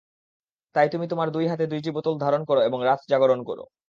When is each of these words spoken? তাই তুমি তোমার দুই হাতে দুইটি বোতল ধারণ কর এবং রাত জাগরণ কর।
তাই 0.75 0.87
তুমি 0.93 1.05
তোমার 1.07 1.27
দুই 1.35 1.45
হাতে 1.51 1.65
দুইটি 1.71 1.89
বোতল 1.95 2.15
ধারণ 2.23 2.41
কর 2.49 2.57
এবং 2.61 2.79
রাত 2.85 3.01
জাগরণ 3.11 3.39
কর। 3.43 3.59